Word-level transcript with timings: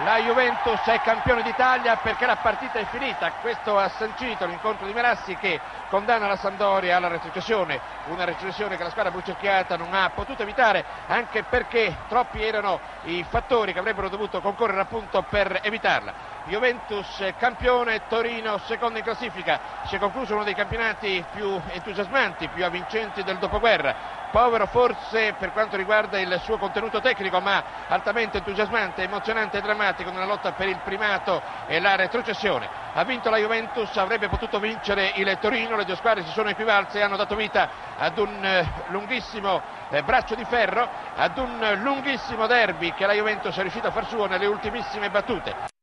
La 0.00 0.18
Juventus 0.18 0.84
è 0.88 1.00
campione 1.00 1.40
d'Italia 1.40 1.96
perché 1.96 2.26
la 2.26 2.36
partita 2.36 2.78
è 2.78 2.84
finita. 2.84 3.32
Questo 3.32 3.78
ha 3.78 3.88
sancito 3.88 4.44
l'incontro 4.44 4.84
di 4.84 4.92
Merassi 4.92 5.38
che 5.38 5.62
condanna 5.88 6.26
la 6.26 6.36
Sampdoria 6.36 6.96
alla 6.96 7.08
retrocessione. 7.08 7.80
Una 8.02 8.24
retrocessione 8.24 8.76
che 8.76 8.82
la 8.82 8.90
squadra 8.90 9.10
bucecchiata 9.10 9.78
non 9.78 9.94
ha 9.94 10.10
potuto 10.10 10.42
evitare 10.42 10.84
anche 11.06 11.44
perché 11.44 12.04
troppi 12.06 12.42
erano 12.42 12.82
i 13.02 13.24
fattori 13.24 13.72
che 13.72 13.78
avrebbero 13.78 14.10
dovuto 14.10 14.42
concorrere 14.42 14.82
appunto 14.82 15.22
per 15.22 15.60
evitarla. 15.62 16.14
Juventus 16.46 17.34
campione, 17.38 18.06
Torino 18.06 18.58
secondo 18.66 18.98
in 18.98 19.04
classifica. 19.04 19.58
Si 19.86 19.96
è 19.96 19.98
concluso 19.98 20.34
uno 20.34 20.44
dei 20.44 20.54
campionati 20.54 21.24
più 21.32 21.60
entusiasmanti, 21.72 22.48
più 22.48 22.64
avvincenti 22.64 23.24
del 23.24 23.38
dopoguerra. 23.38 24.24
Povero 24.30 24.66
forse 24.66 25.34
per 25.38 25.52
quanto 25.52 25.76
riguarda 25.76 26.18
il 26.18 26.40
suo 26.44 26.56
contenuto 26.56 27.00
tecnico, 27.00 27.40
ma 27.40 27.62
altamente 27.88 28.38
entusiasmante, 28.38 29.02
emozionante 29.02 29.58
e 29.58 29.60
drammatico 29.60 30.10
nella 30.10 30.24
lotta 30.24 30.52
per 30.52 30.68
il 30.68 30.78
primato 30.84 31.42
e 31.66 31.80
la 31.80 31.96
retrocessione. 31.96 32.68
Ha 32.92 33.02
vinto 33.04 33.28
la 33.28 33.38
Juventus, 33.38 33.96
avrebbe 33.96 34.28
potuto 34.28 34.60
vincere 34.60 35.12
il 35.16 35.38
Torino, 35.40 35.76
le 35.76 35.84
due 35.84 35.96
squadre 35.96 36.24
si 36.24 36.30
sono 36.30 36.48
equivalse 36.48 36.98
e 36.98 37.02
hanno 37.02 37.16
dato 37.16 37.34
vita 37.34 37.68
ad 37.96 38.18
un 38.18 38.44
eh, 38.44 38.64
lunghissimo 38.88 39.60
eh, 39.90 40.02
braccio 40.02 40.34
di 40.34 40.44
ferro, 40.44 40.88
ad 41.16 41.36
un 41.38 41.78
lunghissimo 41.82 42.46
derby 42.46 42.92
che 42.94 43.06
la 43.06 43.14
Juventus 43.14 43.56
è 43.56 43.62
riuscita 43.62 43.88
a 43.88 43.92
far 43.92 44.06
suo 44.06 44.26
nelle 44.26 44.46
ultimissime 44.46 45.10
battute. 45.10 45.74